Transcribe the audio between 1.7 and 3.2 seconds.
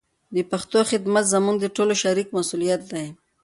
ټولو شریک مسولیت دی.